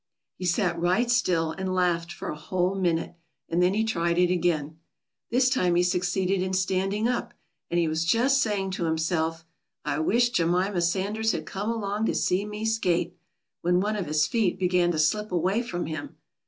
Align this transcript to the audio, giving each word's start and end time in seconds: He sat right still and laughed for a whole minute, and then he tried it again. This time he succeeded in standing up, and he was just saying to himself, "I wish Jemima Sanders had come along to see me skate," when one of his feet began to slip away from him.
He 0.37 0.45
sat 0.47 0.79
right 0.79 1.11
still 1.11 1.51
and 1.51 1.75
laughed 1.75 2.11
for 2.11 2.29
a 2.29 2.35
whole 2.35 2.73
minute, 2.73 3.13
and 3.47 3.61
then 3.61 3.75
he 3.75 3.83
tried 3.83 4.17
it 4.17 4.31
again. 4.31 4.79
This 5.29 5.47
time 5.47 5.75
he 5.75 5.83
succeeded 5.83 6.41
in 6.41 6.53
standing 6.53 7.07
up, 7.07 7.35
and 7.69 7.79
he 7.79 7.87
was 7.87 8.03
just 8.03 8.41
saying 8.41 8.71
to 8.71 8.85
himself, 8.85 9.45
"I 9.85 9.99
wish 9.99 10.29
Jemima 10.31 10.81
Sanders 10.81 11.33
had 11.33 11.45
come 11.45 11.69
along 11.69 12.07
to 12.07 12.15
see 12.15 12.45
me 12.45 12.65
skate," 12.65 13.15
when 13.61 13.79
one 13.79 13.95
of 13.95 14.07
his 14.07 14.25
feet 14.25 14.57
began 14.57 14.89
to 14.91 14.97
slip 14.97 15.31
away 15.31 15.61
from 15.61 15.85
him. 15.85 16.15